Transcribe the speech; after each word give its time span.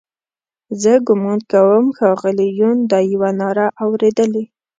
زه 0.81 0.93
ګومان 1.07 1.39
کوم 1.51 1.85
ښاغلي 1.97 2.47
یون 2.59 2.77
دا 2.91 2.99
یوه 3.13 3.29
ناره 3.39 3.67
اورېدلې. 3.83 4.43